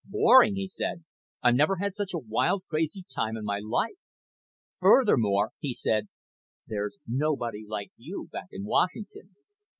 "Boring!" 0.03 0.55
he 0.55 0.67
said. 0.67 1.03
"I've 1.43 1.53
never 1.53 1.75
had 1.75 1.93
such 1.93 2.15
a 2.15 2.25
wild, 2.27 2.63
crazy 2.67 3.05
time 3.07 3.37
in 3.37 3.45
my 3.45 3.59
life. 3.59 3.99
Furthermore," 4.79 5.51
he 5.59 5.75
said, 5.75 6.07
"there's 6.65 6.97
nobody 7.07 7.65
like 7.67 7.91
you 7.97 8.27
back 8.31 8.47
in 8.49 8.65
Washington." 8.65 9.35